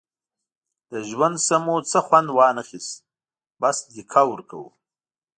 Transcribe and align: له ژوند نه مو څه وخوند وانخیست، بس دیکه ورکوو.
له 0.91 0.99
ژوند 1.09 1.37
نه 1.47 1.57
مو 1.63 1.75
څه 1.89 1.97
وخوند 2.01 2.27
وانخیست، 2.37 2.93
بس 3.61 3.77
دیکه 3.93 4.21
ورکوو. 4.27 4.69